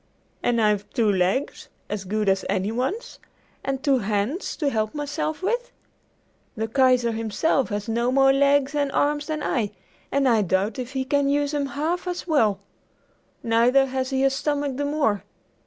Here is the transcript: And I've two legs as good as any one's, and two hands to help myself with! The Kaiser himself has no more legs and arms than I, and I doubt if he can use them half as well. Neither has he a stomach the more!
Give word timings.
And 0.41 0.59
I've 0.59 0.89
two 0.93 1.11
legs 1.11 1.69
as 1.87 2.05
good 2.05 2.27
as 2.27 2.43
any 2.49 2.71
one's, 2.71 3.19
and 3.63 3.83
two 3.83 3.99
hands 3.99 4.57
to 4.57 4.71
help 4.71 4.95
myself 4.95 5.43
with! 5.43 5.71
The 6.57 6.67
Kaiser 6.67 7.11
himself 7.11 7.69
has 7.69 7.87
no 7.87 8.11
more 8.11 8.33
legs 8.33 8.73
and 8.73 8.91
arms 8.93 9.27
than 9.27 9.43
I, 9.43 9.69
and 10.11 10.27
I 10.27 10.41
doubt 10.41 10.79
if 10.79 10.93
he 10.93 11.05
can 11.05 11.29
use 11.29 11.51
them 11.51 11.67
half 11.67 12.07
as 12.07 12.25
well. 12.25 12.59
Neither 13.43 13.85
has 13.85 14.09
he 14.09 14.23
a 14.23 14.31
stomach 14.31 14.77
the 14.77 14.85
more! 14.85 15.23